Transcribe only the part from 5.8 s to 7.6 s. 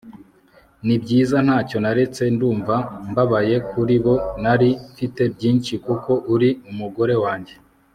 kuko uri umugore wanjye